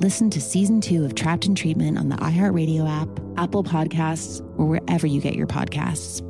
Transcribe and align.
Listen 0.00 0.30
to 0.30 0.40
season 0.40 0.80
two 0.80 1.04
of 1.04 1.14
Trapped 1.14 1.44
in 1.44 1.54
Treatment 1.54 1.98
on 1.98 2.08
the 2.08 2.16
iHeartRadio 2.16 2.88
app, 2.88 3.08
Apple 3.36 3.62
Podcasts, 3.62 4.40
or 4.58 4.64
wherever 4.64 5.06
you 5.06 5.20
get 5.20 5.34
your 5.34 5.46
podcasts. 5.46 6.22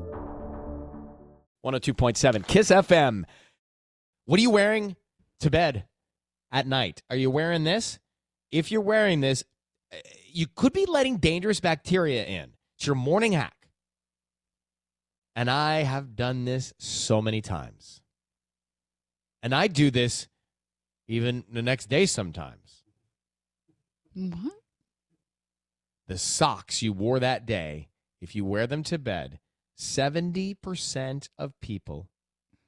102.7 1.65 2.49
Kiss 2.49 2.71
FM. 2.71 3.23
What 4.25 4.41
are 4.41 4.43
you 4.43 4.51
wearing 4.51 4.97
to 5.39 5.51
bed 5.51 5.85
at 6.51 6.67
night? 6.67 7.03
Are 7.11 7.17
you 7.17 7.31
wearing 7.31 7.63
this? 7.63 8.01
If 8.51 8.73
you're 8.73 8.81
wearing 8.81 9.21
this, 9.21 9.45
eh, 9.93 10.01
you 10.33 10.49
could 10.53 10.73
be 10.73 10.85
letting 10.87 11.19
dangerous 11.19 11.61
bacteria 11.61 12.25
in. 12.25 12.55
It's 12.77 12.89
your 12.89 12.97
morning 12.97 13.33
hack. 13.33 13.69
And 15.37 15.49
I 15.49 15.85
have 15.85 16.17
done 16.17 16.45
this 16.45 16.73
so 16.79 17.23
many 17.23 17.41
times. 17.41 18.03
And 19.45 19.55
I 19.55 19.69
do 19.69 19.93
this 19.93 20.27
even 21.07 21.45
the 21.53 21.63
next 21.63 21.89
day 21.89 22.07
sometimes. 22.07 22.70
What? 24.15 24.53
The 26.09 26.19
socks 26.19 26.83
you 26.83 26.93
wore 26.93 27.21
that 27.21 27.47
day, 27.47 27.89
if 28.21 28.35
you 28.35 28.45
wear 28.45 28.67
them 28.67 28.83
to 28.85 28.99
bed, 28.99 29.39
70% 29.79 31.29
of 31.39 31.61
people 31.61 32.09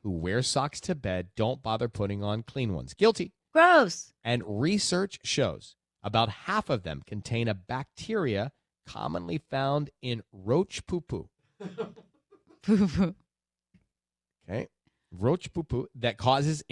who 0.03 0.10
wear 0.10 0.42
socks 0.42 0.80
to 0.82 0.94
bed 0.94 1.28
don't 1.36 1.62
bother 1.62 1.88
putting 1.88 2.22
on 2.22 2.42
clean 2.42 2.75
ones. 2.75 2.94
Guilty. 2.94 3.32
Gross. 3.53 4.12
And 4.25 4.42
research 4.47 5.19
shows 5.22 5.76
about 6.03 6.28
half 6.30 6.70
of 6.70 6.82
them 6.82 7.03
contain 7.06 7.48
a 7.48 7.54
bacteria 7.54 8.53
commonly 8.86 9.38
found 9.50 9.91
in 10.00 10.22
roach 10.32 10.86
poo 10.86 11.00
poo. 11.00 11.28
Okay. 14.48 14.69
Roach 15.12 15.53
poo 15.53 15.62
poo 15.62 15.88
that 15.94 16.16
causes 16.16 16.64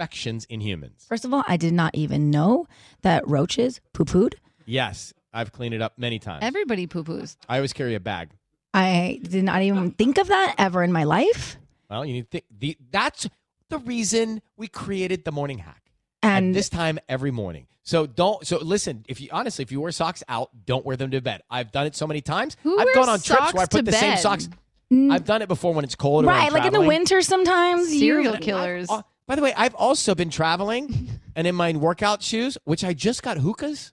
infections 0.00 0.44
in 0.46 0.60
humans. 0.60 1.04
First 1.08 1.24
of 1.24 1.32
all, 1.32 1.42
I 1.48 1.56
did 1.56 1.72
not 1.72 1.94
even 1.94 2.30
know 2.30 2.66
that 3.02 3.26
roaches 3.26 3.80
poo 3.92 4.04
pooed. 4.04 4.34
Yes, 4.66 5.14
I've 5.32 5.52
cleaned 5.52 5.74
it 5.74 5.80
up 5.82 5.94
many 5.98 6.18
times. 6.18 6.40
Everybody 6.42 6.86
poo 6.86 7.02
poos. 7.04 7.36
I 7.48 7.56
always 7.56 7.72
carry 7.72 7.94
a 7.94 8.00
bag. 8.00 8.30
I 8.74 9.20
did 9.22 9.44
not 9.44 9.62
even 9.62 9.92
think 9.92 10.18
of 10.18 10.28
that 10.28 10.54
ever 10.58 10.82
in 10.82 10.92
my 10.92 11.04
life. 11.04 11.56
Well, 11.88 12.04
you 12.04 12.12
need 12.12 12.22
to 12.22 12.28
think 12.28 12.44
the, 12.58 12.76
that's 12.90 13.26
the 13.70 13.78
reason 13.78 14.42
we 14.56 14.68
created 14.68 15.24
the 15.24 15.32
morning 15.32 15.58
hack. 15.58 15.82
And 16.22 16.48
At 16.50 16.54
this 16.54 16.68
time 16.68 16.98
every 17.08 17.30
morning. 17.30 17.66
So 17.84 18.04
don't 18.04 18.44
so 18.44 18.58
listen, 18.58 19.04
if 19.08 19.20
you 19.20 19.28
honestly, 19.30 19.62
if 19.62 19.70
you 19.70 19.80
wear 19.80 19.92
socks 19.92 20.24
out, 20.28 20.50
don't 20.66 20.84
wear 20.84 20.96
them 20.96 21.12
to 21.12 21.20
bed. 21.20 21.42
I've 21.48 21.70
done 21.70 21.86
it 21.86 21.94
so 21.94 22.06
many 22.06 22.20
times. 22.20 22.56
Who 22.64 22.76
I've 22.78 22.84
wears 22.86 22.96
gone 22.96 23.08
on 23.08 23.20
trips 23.20 23.54
where 23.54 23.62
I 23.62 23.66
put 23.66 23.78
to 23.78 23.82
the 23.84 23.92
same 23.92 24.14
bed? 24.14 24.18
socks. 24.18 24.48
I've 24.92 25.24
done 25.24 25.42
it 25.42 25.48
before 25.48 25.72
when 25.72 25.84
it's 25.84 25.94
cold 25.94 26.24
or 26.24 26.28
right, 26.28 26.46
I'm 26.46 26.52
like 26.52 26.62
in 26.64 26.66
the 26.72 26.78
traveling. 26.78 26.88
winter 26.88 27.22
sometimes. 27.22 27.92
you- 27.94 28.00
Serial 28.00 28.36
killers. 28.38 28.88
Oh, 28.90 29.02
by 29.26 29.34
the 29.36 29.42
way, 29.42 29.52
I've 29.56 29.74
also 29.74 30.14
been 30.14 30.30
traveling 30.30 31.08
and 31.34 31.46
in 31.46 31.54
my 31.54 31.72
workout 31.72 32.22
shoes, 32.22 32.56
which 32.64 32.84
I 32.84 32.92
just 32.92 33.22
got 33.22 33.38
hookahs. 33.38 33.92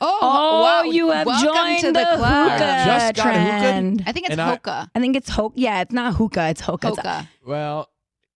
Oh, 0.00 0.18
Oh, 0.22 0.62
wow. 0.62 0.82
you 0.82 1.10
have 1.10 1.26
Welcome 1.26 1.54
joined 1.54 1.80
to 1.80 1.86
the, 1.88 1.92
the 1.92 2.16
club. 2.16 2.52
hookah 2.52 2.64
I 2.64 2.84
just 2.84 3.14
got 3.16 3.24
hookah. 3.34 3.38
trend. 3.60 4.02
I 4.06 4.12
think 4.12 4.26
it's 4.26 4.32
And 4.32 4.40
I- 4.40 4.88
I 4.94 5.00
think 5.00 5.16
it's 5.16 5.30
hookah. 5.30 5.52
Yeah, 5.56 5.80
it's 5.82 5.92
not 5.92 6.14
hookah. 6.14 6.50
It's 6.50 6.60
hookah. 6.60 6.88
It's- 6.88 6.96
Hookah. 7.04 7.28
Well, 7.46 7.88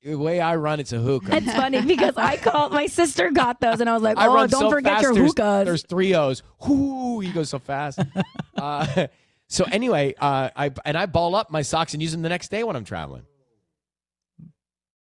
the 0.03 0.17
way 0.17 0.41
I 0.41 0.57
run, 0.57 0.79
it's 0.81 0.93
a 0.93 0.99
hookah. 0.99 1.37
It's 1.37 1.53
funny 1.53 1.83
because 1.83 2.15
I 2.17 2.37
called 2.37 2.73
my 2.73 2.87
sister 2.87 3.31
got 3.31 3.61
those 3.61 3.81
and 3.81 3.89
I 3.91 3.95
was 3.95 4.03
like, 4.03 4.17
I 4.19 4.27
oh, 4.27 4.47
don't 4.47 4.61
so 4.61 4.71
forget 4.71 4.95
fast, 4.95 5.03
your 5.03 5.15
there's, 5.15 5.27
hookahs. 5.29 5.65
There's 5.67 5.83
three 5.85 6.15
O's. 6.15 6.43
Whoo, 6.67 7.21
he 7.21 7.31
goes 7.33 7.49
so 7.51 7.59
fast. 7.59 7.99
uh, 8.57 9.07
so 9.49 9.65
anyway, 9.71 10.15
uh, 10.21 10.51
I 10.55 10.71
and 10.85 10.97
I 10.97 11.07
ball 11.07 11.35
up 11.35 11.51
my 11.51 11.63
socks 11.63 11.93
and 11.95 12.03
use 12.03 12.13
them 12.13 12.23
the 12.23 12.29
next 12.29 12.51
day 12.53 12.63
when 12.65 12.77
I'm 12.77 12.85
traveling. 12.85 13.23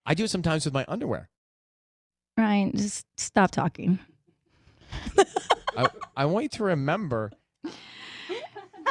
I 0.06 0.14
do 0.14 0.24
it 0.24 0.30
sometimes 0.30 0.64
with 0.64 0.74
my 0.74 0.84
underwear. 0.88 1.28
Ryan, 2.36 2.72
just 2.76 3.06
stop 3.16 3.50
talking. 3.50 3.98
I, 5.76 5.88
I 6.16 6.24
want 6.26 6.44
you 6.44 6.48
to 6.50 6.64
remember. 6.64 7.32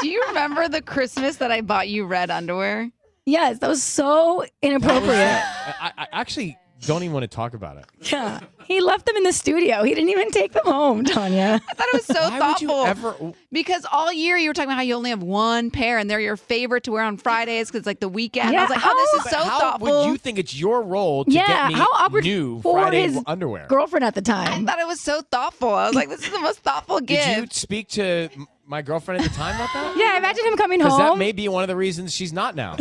Do 0.02 0.10
you 0.10 0.24
remember 0.28 0.68
the 0.68 0.82
Christmas 0.82 1.38
that 1.38 1.52
I 1.52 1.62
bought 1.62 1.88
you 1.88 2.06
red 2.06 2.32
underwear? 2.32 2.90
Yes, 3.26 3.60
that 3.60 3.70
was 3.70 3.84
so 3.84 4.46
inappropriate. 4.62 5.18
I, 5.18 5.92
I 5.98 6.08
actually 6.12 6.58
don't 6.86 7.04
even 7.04 7.14
want 7.14 7.24
to 7.24 7.28
talk 7.28 7.54
about 7.54 7.78
it. 7.78 7.86
yeah, 8.12 8.40
he 8.66 8.82
left 8.82 9.06
them 9.06 9.16
in 9.18 9.24
the 9.24 9.34
studio. 9.34 9.84
He 9.84 9.94
didn't 9.94 10.10
even 10.10 10.32
take 10.32 10.54
them 10.54 10.66
home, 10.66 11.04
Tanya. 11.06 11.60
I 11.70 11.74
thought 11.74 11.88
it 11.88 11.94
was 11.96 12.06
so 12.06 12.30
Why 12.30 12.48
would 12.52 12.62
you 12.62 12.68
thoughtful. 12.68 12.86
ever? 13.28 13.34
Because 13.52 13.86
all 13.92 14.12
year 14.12 14.38
you 14.38 14.50
were 14.50 14.54
talking 14.54 14.70
about 14.70 14.78
how 14.78 14.82
you 14.84 14.96
only 14.96 15.10
have 15.12 15.24
one 15.24 15.72
pair 15.72 15.98
and 15.98 16.10
they're 16.10 16.20
your 16.20 16.38
favorite 16.38 16.84
to 16.86 16.92
wear 16.92 17.04
on 17.04 17.18
Fridays 17.18 17.68
because 17.68 17.80
it's 17.80 17.88
like 17.88 18.00
the 18.00 18.10
weekend. 18.10 18.50
I 18.50 18.52
Yeah, 18.54 18.62
was 18.62 18.70
like, 18.72 18.82
oh, 18.84 18.96
this 18.96 19.12
how- 19.12 19.18
is 19.40 19.46
so 19.46 19.50
how 19.50 19.60
thoughtful. 19.60 19.88
would 19.88 20.06
you 20.12 20.18
think 20.18 20.40
it's 20.40 20.56
your 20.58 20.82
role 20.84 21.26
to 21.26 21.32
Yeah, 21.32 21.48
get 21.48 21.68
me 21.70 21.74
how 21.76 21.88
awkward 21.94 22.24
new 22.24 22.62
for 22.62 22.80
Friday 22.82 23.04
his 23.04 23.20
underwear? 23.26 23.68
Girlfriend 23.68 24.04
at 24.06 24.16
the 24.16 24.22
time. 24.22 24.48
I 24.48 24.52
time. 24.52 24.66
thought 24.66 24.80
it 24.80 24.88
was 24.88 25.00
so 25.02 25.22
thoughtful. 25.22 25.74
I 25.74 25.86
was 25.88 25.96
like, 25.96 26.10
this 26.10 26.24
is 26.26 26.32
the 26.32 26.40
most 26.40 26.60
thoughtful 26.60 27.00
gift. 27.00 27.26
Did 27.26 27.38
you 27.38 27.48
speak 27.52 27.88
to 27.90 28.30
my 28.66 28.82
girlfriend 28.82 29.22
at 29.22 29.30
the 29.30 29.36
time 29.36 29.56
about 29.56 29.70
that? 29.74 29.94
Yeah, 29.98 30.18
imagine 30.18 30.46
him 30.46 30.58
coming 30.58 30.80
home. 30.80 30.90
Because 30.90 30.98
that 31.12 31.18
may 31.18 31.32
be 31.34 31.48
one 31.50 31.64
of 31.64 31.68
the 31.68 31.76
reasons 31.76 32.14
she's 32.14 32.34
not 32.34 32.56
now. 32.56 32.76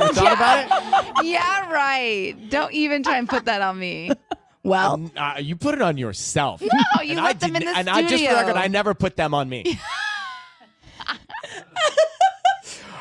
You 0.00 0.06
ever 0.06 0.14
thought 0.14 0.32
about 1.12 1.20
it? 1.20 1.26
yeah, 1.26 1.70
right. 1.72 2.34
Don't 2.50 2.72
even 2.72 3.02
try 3.02 3.18
and 3.18 3.28
put 3.28 3.44
that 3.46 3.60
on 3.62 3.78
me. 3.78 4.10
well, 4.62 4.94
Um, 4.94 5.12
uh, 5.16 5.34
you 5.40 5.56
put 5.56 5.74
it 5.74 5.82
on 5.82 5.96
yourself. 5.96 6.60
No, 6.60 6.68
you 7.02 7.12
and 7.12 7.24
left 7.24 7.42
I 7.44 7.46
them 7.46 7.56
in 7.56 7.60
didn't- 7.62 7.74
the 7.74 7.78
And 7.78 7.88
I 7.90 8.02
just 8.02 8.12
for 8.14 8.18
the 8.18 8.24
studio. 8.24 8.36
record, 8.40 8.56
I 8.56 8.68
never 8.68 8.94
put 8.94 9.16
them 9.16 9.34
on 9.34 9.48
me. 9.48 9.78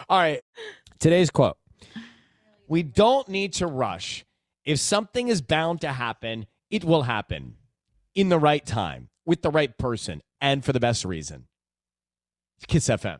All 0.10 0.18
right. 0.18 0.42
Today's 1.00 1.30
quote. 1.30 1.58
We 2.68 2.84
don't 2.84 3.28
need 3.30 3.54
to 3.54 3.68
rush. 3.68 4.26
If 4.66 4.80
something 4.80 5.28
is 5.28 5.42
bound 5.42 5.82
to 5.82 5.90
happen, 5.90 6.46
it 6.70 6.84
will 6.84 7.04
happen 7.04 7.56
in 8.16 8.30
the 8.30 8.40
right 8.40 8.66
time, 8.66 9.10
with 9.26 9.42
the 9.42 9.50
right 9.52 9.76
person, 9.78 10.22
and 10.42 10.64
for 10.66 10.74
the 10.74 10.80
best 10.80 11.06
reason. 11.06 11.48
Kiss 12.68 12.88
FM. 12.90 13.20